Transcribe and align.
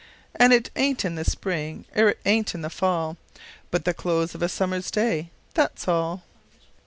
An' 0.33 0.51
it 0.51 0.71
ain't 0.75 1.05
in 1.05 1.13
the 1.13 1.23
spring 1.23 1.85
er 1.95 2.09
it 2.09 2.19
ain't 2.25 2.55
in 2.55 2.63
the 2.63 2.71
fall, 2.71 3.17
But 3.69 3.85
the 3.85 3.93
close 3.93 4.33
of 4.33 4.41
a 4.41 4.49
summer's 4.49 4.89
day, 4.89 5.29
That's 5.53 5.87
all. 5.87 6.23